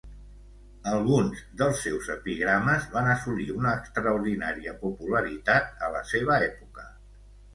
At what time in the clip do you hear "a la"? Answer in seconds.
5.89-6.05